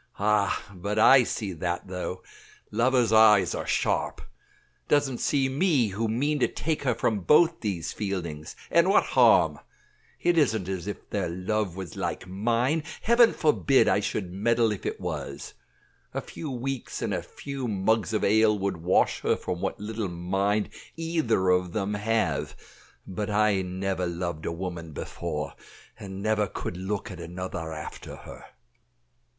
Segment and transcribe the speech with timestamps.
[0.17, 0.65] Ah!
[0.73, 2.23] but I see that, though;
[2.71, 4.23] lovers' eyes are sharp.
[4.87, 9.59] Doesn't see me, who mean to take her from both these Fieldings and what harm?
[10.19, 12.81] It isn't as if their love was like mine.
[13.03, 15.53] Heaven forbid I should meddle if it was.
[16.15, 20.09] A few weeks, and a few mugs of ale would wash her from what little
[20.09, 22.55] mind either of them have;
[23.05, 25.53] but I never loved a woman before,
[25.99, 28.45] and never could look at another after her."